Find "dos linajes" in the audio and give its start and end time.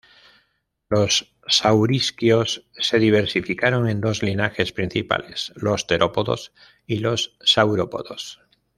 4.01-4.71